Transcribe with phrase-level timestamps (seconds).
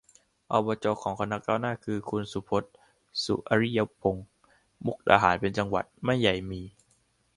[0.51, 2.71] อบจ ของคณะก้าวหน้าคือ คุณสุพจน์
[3.23, 4.25] สุอริยพงษ์
[4.85, 6.61] มุกดาหารเป็นจังหวัดไม่ใหญ่มี